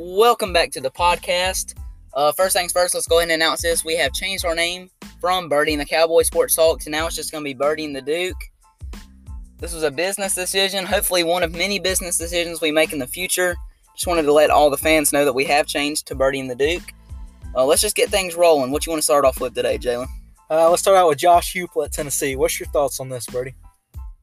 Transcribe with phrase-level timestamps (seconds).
[0.00, 1.74] Welcome back to the podcast.
[2.14, 3.84] Uh, first things first, let's go ahead and announce this.
[3.84, 4.90] We have changed our name
[5.20, 7.84] from Birdie and the Cowboy Sports Talk to now it's just going to be Birdie
[7.84, 8.36] and the Duke.
[9.58, 13.08] This was a business decision, hopefully one of many business decisions we make in the
[13.08, 13.56] future.
[13.96, 16.48] Just wanted to let all the fans know that we have changed to Birdie and
[16.48, 16.94] the Duke.
[17.56, 18.70] Uh, let's just get things rolling.
[18.70, 20.06] What you want to start off with today, Jalen?
[20.48, 22.36] Uh, let's start out with Josh Heupel at Tennessee.
[22.36, 23.56] What's your thoughts on this, Birdie?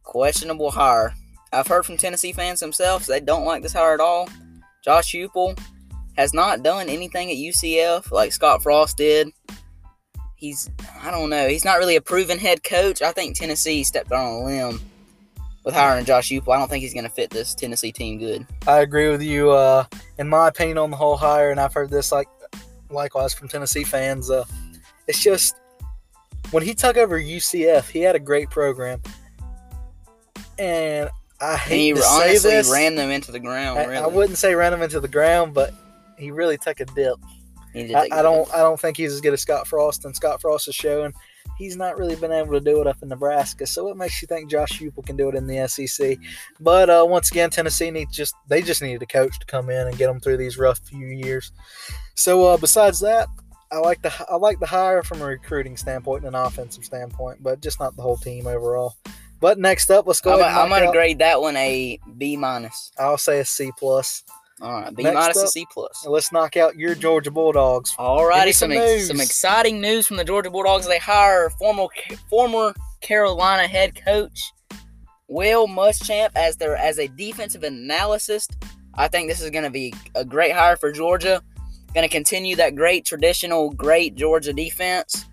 [0.03, 1.13] Questionable hire.
[1.51, 4.29] I've heard from Tennessee fans themselves they don't like this hire at all.
[4.85, 5.59] Josh Heupel
[6.15, 9.31] has not done anything at UCF like Scott Frost did.
[10.35, 10.69] He's,
[11.01, 13.01] I don't know, he's not really a proven head coach.
[13.01, 14.79] I think Tennessee stepped on a limb
[15.63, 16.53] with hiring Josh Heupel.
[16.53, 18.45] I don't think he's going to fit this Tennessee team good.
[18.67, 19.49] I agree with you.
[19.49, 19.85] Uh,
[20.19, 22.27] in my opinion, on the whole hire, and I've heard this like
[22.91, 24.29] likewise from Tennessee fans.
[24.29, 24.45] Uh,
[25.07, 25.55] it's just
[26.51, 29.01] when he took over UCF, he had a great program,
[30.59, 32.71] and I hate he to honestly say this.
[32.71, 33.79] ran them into the ground.
[33.79, 33.97] I, really.
[33.97, 35.73] I wouldn't say ran them into the ground, but
[36.17, 37.17] he really took a dip.
[37.73, 38.51] He did I, take I don't.
[38.53, 41.13] I don't think he's as good as Scott Frost, and Scott Frost is showing
[41.57, 43.65] he's not really been able to do it up in Nebraska.
[43.65, 46.17] So what makes you think Josh Heupel can do it in the SEC?
[46.59, 49.87] But uh, once again, Tennessee needs just they just needed a coach to come in
[49.87, 51.51] and get them through these rough few years.
[52.15, 53.27] So uh, besides that,
[53.71, 57.41] I like the I like the hire from a recruiting standpoint and an offensive standpoint,
[57.41, 58.95] but just not the whole team overall.
[59.39, 60.33] But next up, let's go.
[60.33, 62.91] I'm, I'm gonna out- grade that one a B minus.
[62.97, 64.23] I'll say a C plus.
[64.61, 66.05] All right, B Next minus up- a C plus.
[66.07, 67.93] Let's knock out your Georgia Bulldogs.
[67.97, 70.87] Alrighty, some some ex- some exciting news from the Georgia Bulldogs.
[70.87, 71.87] They hire former
[72.29, 74.39] former Carolina head coach
[75.27, 78.55] Will Muschamp as their as a defensive analyst.
[78.93, 81.41] I think this is going to be a great hire for Georgia.
[81.93, 85.25] Going to continue that great traditional great Georgia defense.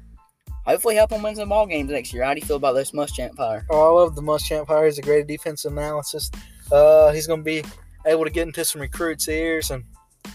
[0.65, 2.25] Hopefully, help them win some ball games next year.
[2.25, 3.67] How do you feel about this Muschamp hire?
[3.71, 4.87] Oh, I love the Muschamp hire.
[4.87, 6.31] He's a great defensive analysis.
[6.71, 7.65] Uh, he's going to be
[8.07, 9.85] able to get into some recruits' ears and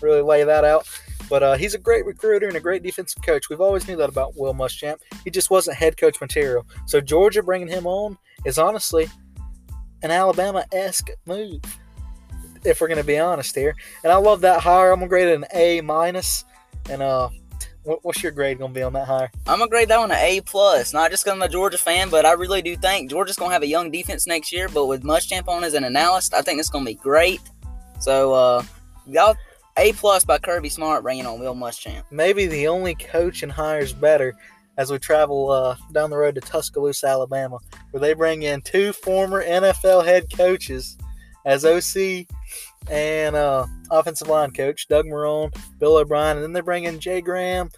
[0.02, 0.88] really lay that out.
[1.30, 3.50] But uh, he's a great recruiter and a great defensive coach.
[3.50, 4.98] We've always knew that about Will Muschamp.
[5.24, 6.66] He just wasn't head coach material.
[6.86, 9.10] So Georgia bringing him on is honestly
[10.04, 11.62] an Alabama-esque move,
[12.64, 13.76] if we're going to be honest here.
[14.04, 14.92] And I love that hire.
[14.92, 16.46] I'm going to grade it an A minus.
[16.90, 17.30] And uh,
[18.02, 19.32] what's your grade going to be on that hire?
[19.48, 20.94] I'm gonna grade that one an A plus.
[20.94, 23.64] Not just 'cause I'm a Georgia fan, but I really do think Georgia's gonna have
[23.64, 24.68] a young defense next year.
[24.68, 27.42] But with Muschamp on as an analyst, I think it's gonna be great.
[28.00, 28.64] So, uh,
[29.06, 29.36] y'all
[29.78, 32.04] A plus by Kirby Smart bringing on Will Muschamp.
[32.12, 34.36] maybe the only coach and hires better
[34.78, 37.58] as we travel uh, down the road to Tuscaloosa, Alabama,
[37.92, 40.98] where they bring in two former NFL head coaches
[41.46, 42.28] as OC
[42.90, 47.22] and uh, offensive line coach, Doug Marrone, Bill O'Brien, and then they bring in Jay
[47.22, 47.70] Graham,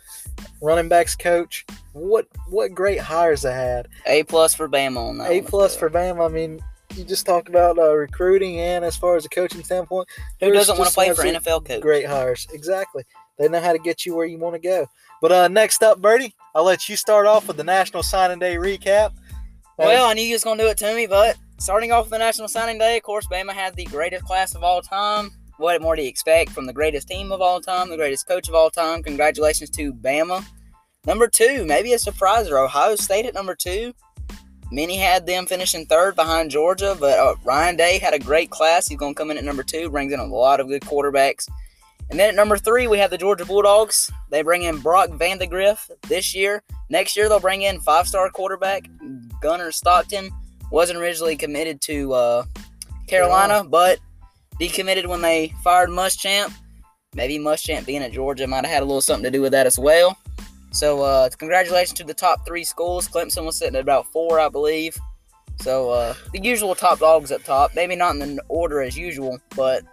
[0.62, 1.66] running backs coach.
[1.94, 3.88] What what great hires they had.
[4.06, 5.32] A plus for Bama on that.
[5.32, 6.30] A plus for Bama.
[6.30, 6.60] I mean,
[6.96, 10.08] you just talk about uh, recruiting and as far as a coaching standpoint,
[10.40, 11.82] who doesn't want to play for NFL coach.
[11.82, 12.48] Great hires.
[12.54, 13.04] Exactly.
[13.38, 14.86] They know how to get you where you want to go.
[15.22, 18.56] But uh, next up, Birdie, I'll let you start off with the National Signing Day
[18.56, 19.14] recap.
[19.78, 22.18] Well, I knew you was gonna do it to me, but starting off with the
[22.18, 25.32] National Signing Day, of course, Bama had the greatest class of all time.
[25.58, 28.48] What more do you expect from the greatest team of all time, the greatest coach
[28.48, 29.04] of all time?
[29.04, 30.46] Congratulations to Bama.
[31.06, 33.94] Number two, maybe a surpriser, Ohio State at number two.
[34.72, 38.88] Many had them finishing third behind Georgia, but uh, Ryan Day had a great class.
[38.88, 41.48] He's going to come in at number two, brings in a lot of good quarterbacks.
[42.10, 44.12] And then at number three, we have the Georgia Bulldogs.
[44.30, 46.64] They bring in Brock Vandagriff this year.
[46.90, 48.90] Next year, they'll bring in five-star quarterback
[49.42, 50.30] Gunnar Stockton.
[50.72, 52.44] Wasn't originally committed to uh,
[53.08, 54.00] Carolina, but
[54.60, 56.54] decommitted when they fired Muschamp.
[57.16, 59.66] Maybe Muschamp being at Georgia might have had a little something to do with that
[59.66, 60.18] as well.
[60.72, 63.08] So, uh, congratulations to the top three schools.
[63.08, 64.96] Clemson was sitting at about four, I believe.
[65.62, 67.72] So, uh, the usual top dogs up top.
[67.76, 69.84] Maybe not in the order as usual, but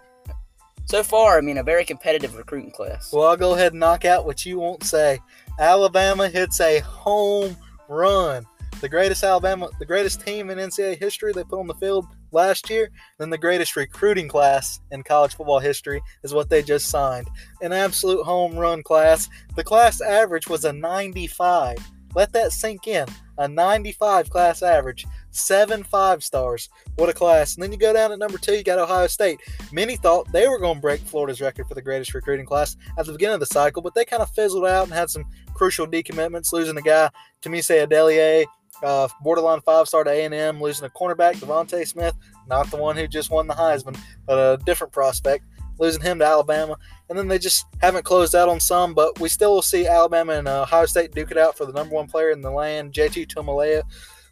[0.85, 3.11] so far, I mean, a very competitive recruiting class.
[3.11, 5.19] Well, I'll go ahead and knock out what you won't say.
[5.59, 7.57] Alabama hits a home
[7.89, 8.45] run.
[8.79, 12.69] The greatest Alabama, the greatest team in NCAA history they put on the field last
[12.69, 17.27] year, then the greatest recruiting class in college football history is what they just signed.
[17.61, 19.29] An absolute home run class.
[19.55, 21.77] The class average was a 95.
[22.13, 23.07] Let that sink in.
[23.39, 25.05] A 95 class average.
[25.31, 26.69] Seven five stars.
[26.95, 27.55] What a class.
[27.55, 29.39] And then you go down at number two, you got Ohio State.
[29.71, 33.05] Many thought they were going to break Florida's record for the greatest recruiting class at
[33.05, 35.85] the beginning of the cycle, but they kind of fizzled out and had some crucial
[35.85, 37.09] decommitments, losing a guy,
[37.43, 38.45] Tunmise Adeleye,
[38.83, 42.15] uh, borderline five-star to A&M, losing a cornerback, Devontae Smith,
[42.47, 45.45] not the one who just won the Heisman, but a different prospect,
[45.79, 46.77] losing him to Alabama.
[47.09, 50.33] And then they just haven't closed out on some, but we still will see Alabama
[50.33, 52.93] and uh, Ohio State duke it out for the number one player in the land,
[52.93, 53.83] JT Tuimoloau.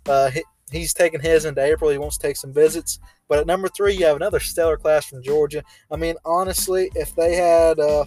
[0.07, 1.89] Uh, he, he's taking his into April.
[1.89, 2.99] He wants to take some visits.
[3.27, 5.63] But at number three, you have another stellar class from Georgia.
[5.91, 8.05] I mean, honestly, if they had uh,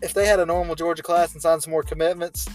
[0.00, 2.48] if they had a normal Georgia class and signed some more commitments,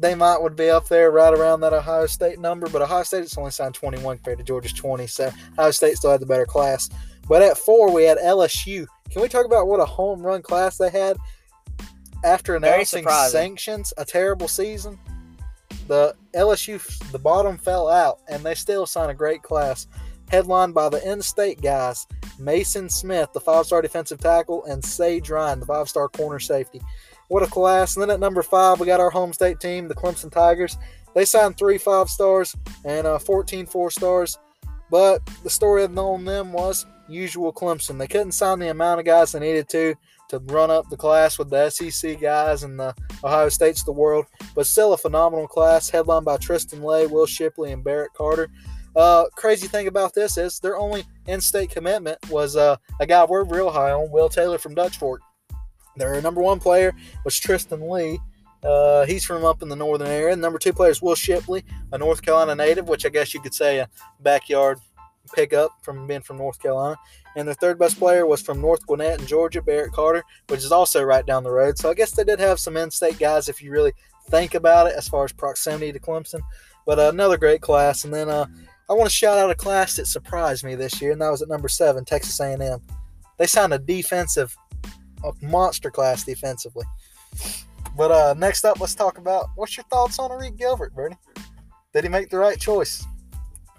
[0.00, 2.68] they might would be up there right around that Ohio State number.
[2.68, 6.10] But Ohio State has only signed 21 compared to Georgia's 20, so Ohio State still
[6.10, 6.88] had the better class.
[7.28, 8.86] But at four, we had LSU.
[9.10, 11.16] Can we talk about what a home run class they had
[12.24, 13.92] after announcing sanctions?
[13.98, 14.98] A terrible season.
[15.86, 16.80] The LSU,
[17.10, 19.86] the bottom fell out, and they still signed a great class
[20.30, 22.06] headlined by the in-state guys
[22.38, 26.80] Mason Smith, the five-star defensive tackle, and Sage Ryan, the five-star corner safety.
[27.30, 27.94] What a class!
[27.94, 30.76] And then at number five, we got our home state team, the Clemson Tigers.
[31.14, 34.36] They signed three five stars and uh, 14 four stars.
[34.90, 37.98] But the story on them was usual Clemson.
[37.98, 39.94] They couldn't sign the amount of guys they needed to
[40.30, 43.92] to run up the class with the SEC guys and the Ohio States of the
[43.92, 44.26] world,
[44.56, 48.48] but still a phenomenal class headlined by Tristan Leigh, Will Shipley, and Barrett Carter.
[48.96, 53.44] Uh, crazy thing about this is their only in-state commitment was uh, a guy we're
[53.44, 55.20] real high on, Will Taylor from Dutch Fork.
[56.00, 56.94] Their number one player
[57.24, 58.18] was Tristan Leigh.
[58.62, 60.36] Uh, he's from up in the northern area.
[60.36, 63.54] Number two player is Will Shipley, a North Carolina native, which I guess you could
[63.54, 63.88] say a
[64.20, 64.78] backyard
[65.32, 66.96] pickup from being from North Carolina.
[67.36, 70.72] And their third best player was from North Gwinnett in Georgia, Barrett Carter, which is
[70.72, 71.78] also right down the road.
[71.78, 73.92] So I guess they did have some in-state guys if you really
[74.28, 76.40] think about it as far as proximity to Clemson.
[76.86, 78.04] But uh, another great class.
[78.04, 78.46] And then uh,
[78.88, 81.42] I want to shout out a class that surprised me this year, and that was
[81.42, 82.80] at number seven, Texas A&M.
[83.38, 84.54] They signed a defensive,
[85.24, 86.84] a monster class defensively.
[87.96, 91.16] But uh, next up, let's talk about what's your thoughts on Arik Gilbert, Birdie?
[91.92, 93.04] Did he make the right choice?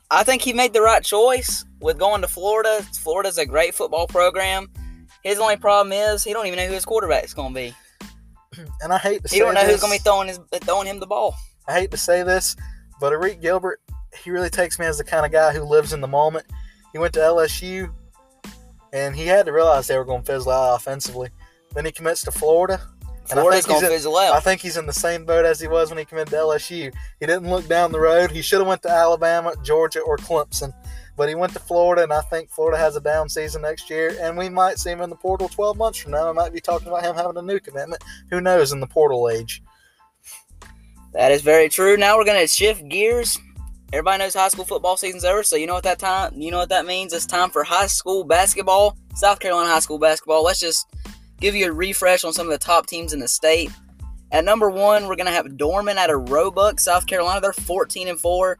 [0.09, 2.83] I think he made the right choice with going to Florida.
[3.01, 4.67] Florida's a great football program.
[5.23, 7.75] His only problem is he don't even know who his quarterback's going to be.
[8.81, 9.71] And I hate to he don't know this.
[9.71, 11.35] who's going to be throwing his throwing him the ball.
[11.69, 12.57] I hate to say this,
[12.99, 13.79] but Arik Gilbert
[14.17, 16.45] he really takes me as the kind of guy who lives in the moment.
[16.91, 17.93] He went to LSU,
[18.93, 21.29] and he had to realize they were going to fizzle out offensively.
[21.73, 22.81] Then he commits to Florida.
[23.29, 24.33] And Florida's going to fizzle out.
[24.33, 26.93] I think he's in the same boat as he was when he committed to LSU.
[27.19, 28.31] He didn't look down the road.
[28.31, 30.73] He should have went to Alabama, Georgia, or Clemson.
[31.15, 34.17] But he went to Florida, and I think Florida has a down season next year,
[34.19, 36.29] and we might see him in the portal 12 months from now.
[36.29, 38.03] I might be talking about him having a new commitment.
[38.31, 39.61] Who knows in the portal age?
[41.13, 41.97] That is very true.
[41.97, 43.37] Now we're going to shift gears
[43.93, 46.59] Everybody knows high school football season's over, so you know what that time you know
[46.59, 47.11] what that means?
[47.11, 48.97] It's time for high school basketball.
[49.15, 50.43] South Carolina high school basketball.
[50.45, 50.87] Let's just
[51.41, 53.69] give you a refresh on some of the top teams in the state.
[54.31, 57.41] At number one, we're gonna have Dorman out of Roebuck, South Carolina.
[57.41, 58.57] They're 14 and 4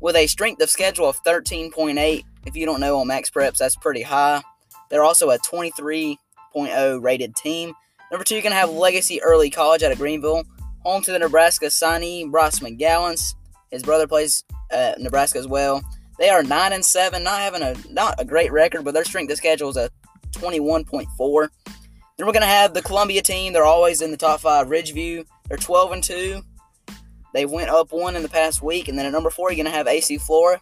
[0.00, 2.24] with a strength of schedule of 13.8.
[2.44, 4.42] If you don't know on Max Preps, that's pretty high.
[4.90, 7.72] They're also a 23.0 rated team.
[8.10, 10.44] Number two, you're gonna have Legacy Early College out of Greenville,
[10.80, 13.34] home to the Nebraska signee Bryce McGowens.
[13.72, 15.82] His brother plays at Nebraska as well.
[16.18, 19.32] They are nine and seven, not having a not a great record, but their strength
[19.32, 19.90] of schedule is a
[20.32, 21.48] 21.4.
[22.16, 23.52] Then we're gonna have the Columbia team.
[23.52, 24.68] They're always in the top five.
[24.68, 25.24] Ridgeview.
[25.48, 26.42] They're 12 and two.
[27.34, 29.74] They went up one in the past week, and then at number four, you're gonna
[29.74, 30.60] have AC Flora.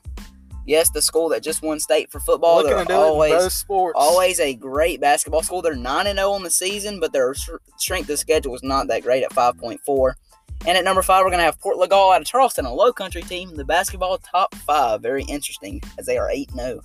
[0.66, 2.58] Yes, the school that just won state for football.
[2.58, 3.32] Looking they're always
[3.96, 5.62] always a great basketball school.
[5.62, 7.34] They're nine and zero on the season, but their
[7.76, 10.12] strength of schedule is not that great at 5.4.
[10.66, 13.22] And at number five, we're going to have Porter-Gaud out of Charleston, a low country
[13.22, 15.00] team, the basketball top five.
[15.00, 16.80] Very interesting as they are 8 0.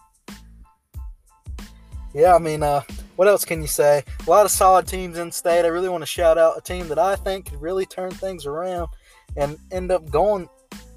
[2.13, 2.81] Yeah, I mean, uh,
[3.17, 4.03] what else can you say?
[4.25, 5.65] A lot of solid teams in state.
[5.65, 8.45] I really want to shout out a team that I think could really turn things
[8.45, 8.87] around
[9.35, 10.47] and end up going,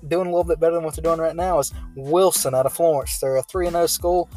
[0.06, 1.58] doing a little bit better than what they're doing right now.
[1.58, 3.18] Is Wilson out of Florence?
[3.18, 4.30] They're a three and zero oh school.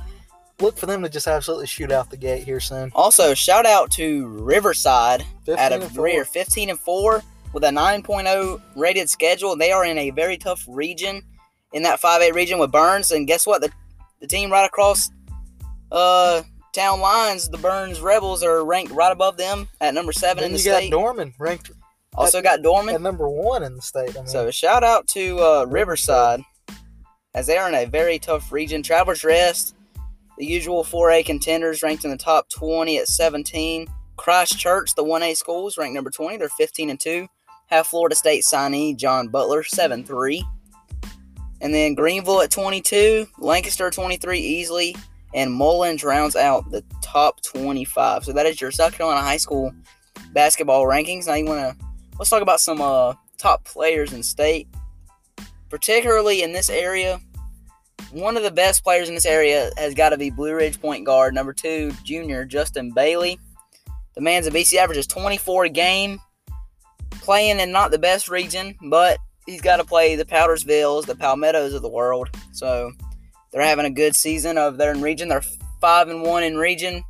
[0.60, 2.92] Look for them to just absolutely shoot out the gate here soon.
[2.96, 5.24] Also, shout out to Riverside
[5.58, 7.22] out of Greer, fifteen and four
[7.54, 9.56] with a 9.0 rated schedule.
[9.56, 11.22] They are in a very tough region
[11.74, 13.12] in that 5A region with Byrnes.
[13.12, 13.62] And guess what?
[13.62, 13.72] The,
[14.20, 15.10] the team right across
[15.92, 16.42] uh,
[16.74, 20.52] town lines, the Byrnes Rebels, are ranked right above them at number seven then in
[20.54, 20.90] the you state.
[20.90, 21.72] got Dorman ranked.
[22.16, 24.16] Also at, got Dorman at number one in the state.
[24.16, 24.28] I mean.
[24.28, 26.42] So shout out to uh, Riverside
[27.34, 28.84] as they are in a very tough region.
[28.84, 29.76] Travelers Rest,
[30.38, 33.88] the usual 4A contenders, ranked in the top 20 at 17.
[34.18, 36.38] Christ Church, the 1A schools, ranked number 20.
[36.38, 37.28] They're 15 and 2
[37.72, 40.46] have Florida State signee John Butler, 7 3.
[41.62, 44.96] And then Greenville at 22, Lancaster 23 easily,
[45.34, 48.26] and Mullins rounds out the top 25.
[48.26, 49.72] So that is your South Carolina high school
[50.34, 51.28] basketball rankings.
[51.28, 51.86] Now you want to
[52.18, 54.68] let's talk about some uh, top players in state,
[55.70, 57.20] particularly in this area.
[58.12, 61.06] One of the best players in this area has got to be Blue Ridge point
[61.06, 63.40] guard number two, junior Justin Bailey.
[64.16, 66.20] The man's a BC averages 24 a game,
[67.22, 71.74] playing in not the best region, but he's got to play the Powdersvilles, the Palmettos
[71.74, 72.30] of the world.
[72.52, 72.92] So
[73.52, 75.30] they're having a good season of their region.
[75.30, 75.44] They're
[75.80, 77.04] five and one in region,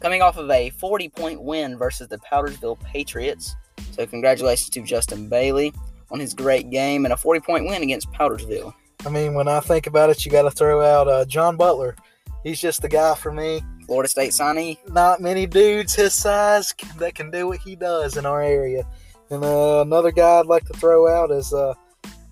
[0.00, 3.54] coming off of a 40 point win versus the Powdersville Patriots.
[3.92, 5.72] So congratulations to Justin Bailey
[6.10, 8.74] on his great game and a 40 point win against Powdersville.
[9.04, 11.96] I mean, when I think about it, you got to throw out uh, John Butler.
[12.44, 13.60] He's just the guy for me.
[13.86, 14.78] Florida State signee.
[14.88, 18.86] Not many dudes his size that can do what he does in our area.
[19.32, 21.72] And uh, another guy I'd like to throw out is uh,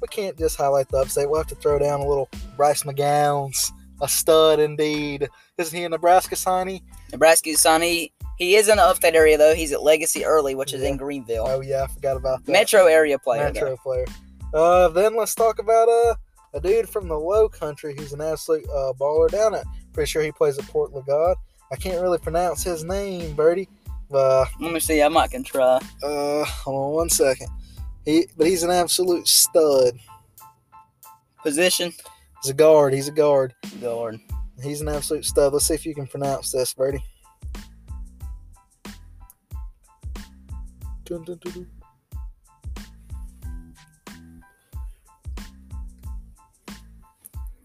[0.02, 1.30] we can't just highlight the upstate.
[1.30, 2.28] We'll have to throw down a little
[2.58, 5.26] Bryce McGowens, a stud indeed.
[5.56, 6.82] Isn't he a Nebraska signee?
[7.10, 8.12] Nebraska signee.
[8.36, 9.54] He is in the upstate area though.
[9.54, 10.90] He's at Legacy Early, which is Yeah.
[10.90, 11.46] in Greenville.
[11.48, 12.52] Oh yeah, I forgot about that.
[12.52, 13.44] Metro area player.
[13.44, 13.76] Metro though.
[13.78, 14.04] player.
[14.52, 16.14] Uh, then let's talk about uh,
[16.52, 19.64] a dude from the Low Country who's an absolute uh, baller down at.
[19.94, 21.36] Pretty sure he plays at Porter-Gaud.
[21.72, 23.68] I can't really pronounce his name, Birdie.
[24.12, 25.02] Uh, Let me see.
[25.02, 25.78] I might can try.
[26.02, 27.48] uh, hold on one second.
[28.04, 29.98] He, but he's an absolute stud.
[31.42, 31.92] Position.
[32.42, 32.92] He's a guard.
[32.92, 33.54] He's a guard.
[33.80, 34.18] Guard.
[34.62, 35.52] He's an absolute stud.
[35.52, 37.04] Let's see if you can pronounce this, Birdie.
[41.04, 41.66] Dun, dun, dun.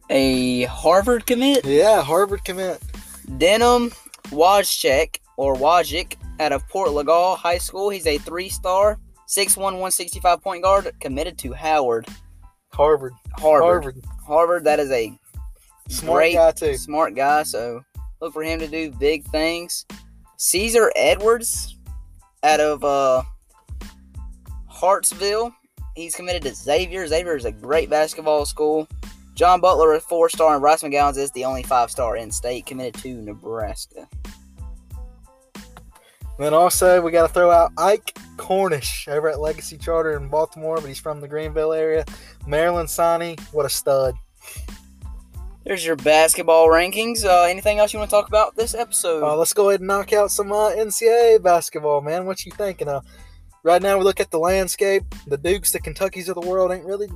[0.10, 1.66] A Harvard commit.
[1.66, 2.82] Yeah, Harvard commit.
[3.38, 3.92] Denham
[4.30, 7.90] Wojcik or Wojcik out of Porter-Gaud High School.
[7.90, 12.08] He's a three-star, 6'1", 165 point guard, committed to Howard.
[12.74, 13.14] Harvard.
[13.38, 13.64] Harvard.
[13.64, 14.04] Harvard.
[14.26, 14.64] Harvard.
[14.66, 15.18] That is a
[15.88, 16.78] Smart great, guy too.
[16.78, 17.44] smart guy.
[17.44, 17.84] So
[18.20, 19.86] look for him to do big things.
[20.38, 21.78] Caesar Edwards
[22.44, 23.24] out of uh,
[24.68, 25.54] Hartsville.
[25.96, 27.08] He's committed to Xavier.
[27.08, 28.88] Xavier is a great basketball school.
[29.36, 32.66] John Butler, a four star, and Bryce McGowens is the only five star in state
[32.66, 34.08] committed to Nebraska.
[36.38, 40.76] Then also we got to throw out Ike Cornish over at Legacy Charter in Baltimore,
[40.76, 42.04] but he's from the Greenville area.
[42.46, 44.16] Maryland Sonny, what a stud.
[45.64, 47.26] There's your basketball rankings.
[47.26, 49.24] Uh, anything else you want to talk about this episode?
[49.24, 52.26] Uh, let's go ahead and knock out some uh, NCAA basketball, man.
[52.26, 53.04] What you thinking of?
[53.64, 55.04] Right now we look at the landscape.
[55.26, 57.08] The Dukes, the Kentuckies of the world ain't really,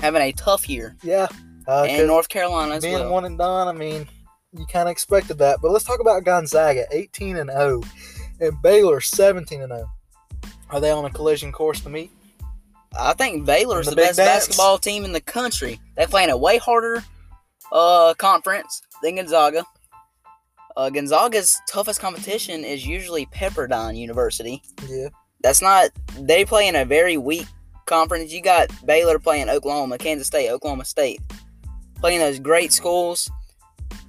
[0.00, 0.96] Having a tough year.
[1.02, 1.28] yeah.
[1.68, 3.12] Uh, and North Carolina as being well.
[3.12, 4.08] one and done, I mean,
[4.52, 5.58] you kind of expected that.
[5.62, 7.82] But let's talk about Gonzaga, 18 and 0,
[8.42, 9.90] and Baylor, 17 and 0.
[10.70, 12.10] Are they on a collision course to meet?
[12.98, 14.46] I think Baylor's The the, best Dance.
[14.46, 15.80] basketball team in the country.
[15.96, 17.02] They play in a way harder
[17.70, 19.64] uh, conference than Gonzaga.
[20.76, 24.62] Uh, Gonzaga's toughest competition is usually Pepperdine University.
[24.88, 25.08] Yeah.
[25.42, 25.90] That's not.
[26.18, 27.46] They play in a very weak
[27.86, 28.32] conference.
[28.32, 31.20] You got Baylor playing Oklahoma, Kansas State, Oklahoma State,
[32.00, 33.30] playing those great schools.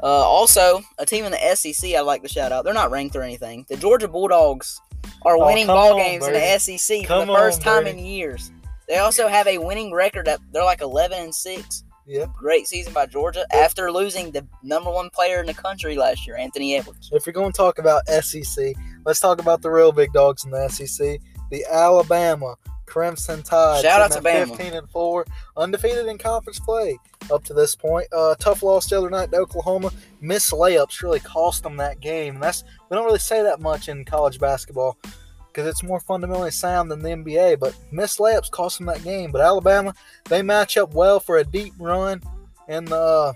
[0.04, 2.66] Uh, also, a team in the SEC I'd like to shout out.
[2.66, 3.66] They're not ranked or anything.
[3.70, 4.82] The Georgia Bulldogs
[5.26, 7.84] are Oh, winning come ball on, games in the SEC for the first on, time
[7.86, 8.00] Birdie.
[8.00, 8.52] in years.
[8.90, 10.28] They also have a winning record.
[10.28, 11.86] At, they're like 11 and six.
[12.06, 12.26] Yeah.
[12.38, 16.36] Great season by Georgia after losing the number one player in the country last year,
[16.36, 17.10] Anthony Edwards.
[17.14, 18.74] If you're going to talk about SEC,
[19.06, 21.20] let's talk about the real big dogs in the SEC.
[21.50, 22.56] The Alabama
[22.94, 23.82] Crimson Tide.
[23.82, 24.50] Shout out to Bama.
[24.50, 25.26] 15 and 4,
[25.58, 27.00] undefeated in conference play
[27.32, 28.06] up to this point.
[28.14, 29.90] Uh, tough loss the other night to Oklahoma.
[30.22, 32.40] Missed layups really cost them that game.
[32.40, 35.00] That's we don't really say that much in college basketball
[35.48, 37.60] because it's more fundamentally sound than the NBA.
[37.60, 39.32] But missed layups cost them that game.
[39.32, 39.96] But Alabama,
[40.26, 42.22] they match up well for a deep run
[42.68, 43.34] in the uh,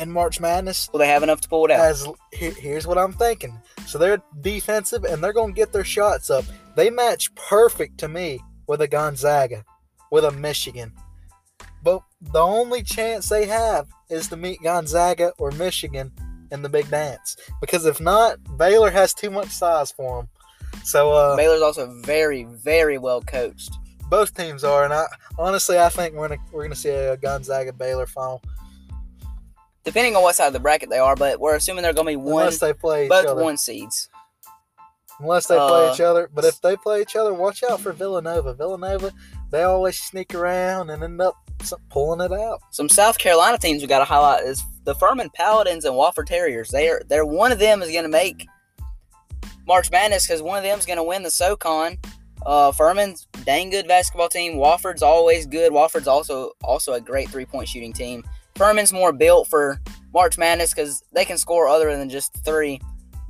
[0.00, 1.80] in March Madness Will they have enough to pull it out?
[1.80, 3.60] as here's what I'm thinking.
[3.88, 6.44] So they're defensive and they're going to get their shots up.
[6.76, 9.64] They match perfect to me with a Gonzaga,
[10.10, 10.92] with a Michigan.
[11.82, 16.12] But the only chance they have is to meet Gonzaga or Michigan
[16.50, 17.36] in the big dance.
[17.60, 20.28] Because if not, Baylor has too much size for them.
[20.84, 23.72] So uh, Baylor's also very, very well coached.
[24.08, 25.06] both teams are, and I
[25.38, 28.42] honestly I think we're gonna we're gonna see a Gonzaga Baylor final
[29.84, 32.12] Depending on what side of the bracket they are, but we're assuming they're going to
[32.12, 34.08] be one, unless they play both one seeds.
[35.22, 36.28] Unless they play Uh, each other.
[36.32, 38.54] But if they play each other, watch out for Villanova.
[38.54, 39.12] Villanova,
[39.50, 41.36] they always sneak around and end up
[41.90, 42.60] pulling it out.
[42.70, 46.70] Some South Carolina teams we got to highlight is the Furman Paladins and Wofford Terriers.
[46.70, 48.46] They're they're one of them is going to make
[49.66, 51.98] March Madness because one of them is going to win the SoCon.
[52.44, 54.54] Uh, Furman's dang good basketball team.
[54.54, 55.72] Wofford's always good.
[55.72, 58.24] Wofford's also also a great three point shooting team.
[58.56, 59.80] Furman's more built for
[60.12, 62.80] March Madness because they can score other than just three.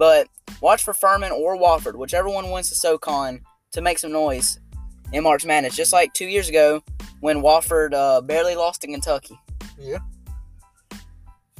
[0.02, 0.26] But
[0.60, 3.40] watch for Furman or Wofford, whichever one wins the SoCon,
[3.70, 4.58] to make some noise
[5.12, 5.76] in March Madness.
[5.76, 6.82] Just like two years ago
[7.20, 9.38] when Wofford uh, barely lost to Kentucky.
[9.78, 9.98] Yeah.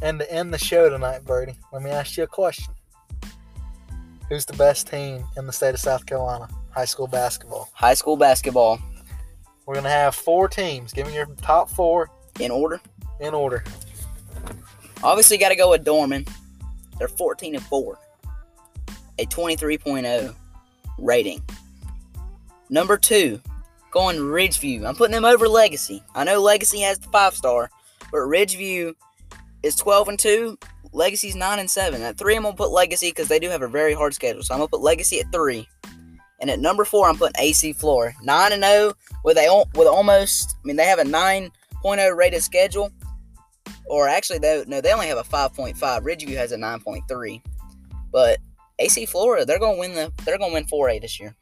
[0.02, 2.74] And to end the show tonight, Birdie, let me ask you a question.
[4.28, 6.48] Who's the best team in the state of South Carolina?
[6.70, 7.70] High school basketball.
[7.74, 8.80] High school basketball.
[9.66, 10.92] We're gonna have four teams.
[10.92, 12.80] Give me your top four In order,
[13.20, 13.62] in order.
[15.04, 16.26] obviously got to go with Dorman.
[16.98, 17.98] They're 14 and four,
[19.18, 20.34] a 23.0
[20.98, 21.42] rating.
[22.70, 23.40] Number two,
[23.90, 24.86] going Ridgeview.
[24.86, 26.02] I'm putting them over Legacy.
[26.14, 27.70] I know Legacy has the five star,
[28.10, 28.94] but Ridgeview
[29.62, 30.58] is 12 and two.
[30.92, 32.02] Legacy's nine and seven.
[32.02, 34.42] At three, I'm gonna put Legacy because they do have a very hard schedule.
[34.42, 35.68] So I'm gonna put Legacy at three.
[36.40, 38.14] And at number four, I'm putting AC Flora.
[38.22, 42.90] 9 and 0 with a with almost I mean they have a 9.0 rated schedule.
[43.86, 45.76] Or actually they no, they only have a 5.5.
[45.76, 47.42] Ridgeview has a 9.3.
[48.10, 48.38] But
[48.78, 51.34] AC Flora, they're gonna win the they're gonna win 4A this year.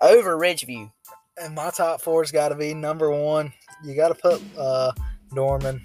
[0.00, 0.90] Over Ridgeview.
[1.40, 3.52] And my top four's got to be number one.
[3.84, 4.92] You got to put uh,
[5.34, 5.80] Dorman.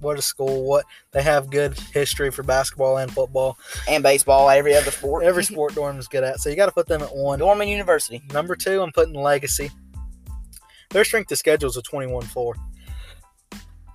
[0.00, 0.64] What a school!
[0.64, 3.58] What they have good history for basketball and football.
[3.88, 5.24] And baseball, every other sport.
[5.24, 6.40] Every sport Dorman's good at.
[6.40, 7.40] So you got to put them at one.
[7.40, 8.22] Dorman University.
[8.32, 9.70] Number two, I'm putting Legacy.
[10.90, 12.54] Their strength of schedule is a 21-4.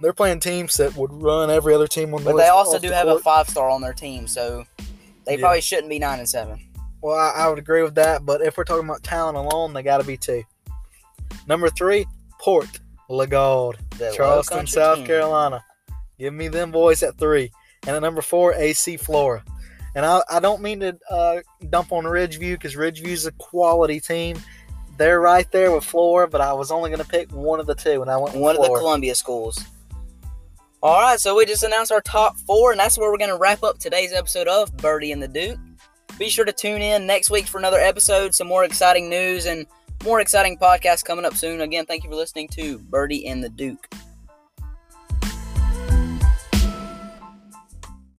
[0.01, 2.89] They're playing teams that would run every other team on the But they also do
[2.89, 4.65] the have a five star on their team, so
[5.25, 5.41] they Yeah.
[5.41, 6.59] probably shouldn't be nine and seven.
[7.01, 9.83] Well, I, I would agree with that, but if we're talking about talent alone, they
[9.83, 10.43] got to be two.
[11.47, 12.05] Number three,
[12.39, 15.07] Port Legaud, The Charleston, South team.
[15.07, 15.63] Carolina.
[16.17, 17.51] Give me them boys at three.
[17.85, 19.43] And at number four, AC Flora.
[19.95, 21.39] And I, I don't mean to uh,
[21.69, 24.37] dump on Ridgeview because Ridgeview's a quality team.
[24.97, 27.75] They're right there with Flora, but I was only going to pick one of the
[27.75, 29.63] two, and I went one of the Columbia schools.
[30.83, 33.37] All right, so we just announced our top four, and that's where we're going to
[33.37, 35.57] wrap up today's episode of Birdie and the Duke.
[36.19, 39.65] Be sure to tune in next week for another episode, some more exciting news, and
[40.03, 41.61] more exciting podcasts coming up soon.
[41.61, 43.87] Again, thank you for listening to Birdie and the Duke.